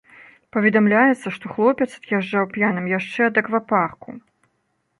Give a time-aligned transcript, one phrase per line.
[0.55, 4.09] Паведамляецца, што хлопец ад'язджаў п'яным яшчэ ад аквапарку.